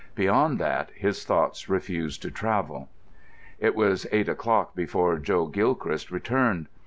Beyond 0.15 0.57
that 0.57 0.89
his 0.95 1.23
thoughts 1.23 1.69
refused 1.69 2.23
to 2.23 2.31
travel. 2.31 2.89
It 3.59 3.75
was 3.75 4.07
eight 4.11 4.27
o'clock 4.29 4.73
before 4.73 5.19
Joe 5.19 5.45
Gilchrist 5.45 6.09
returned. 6.09 6.65